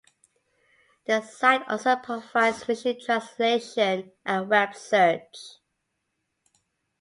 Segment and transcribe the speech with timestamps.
[1.05, 5.59] The site also provides machine translation and web search.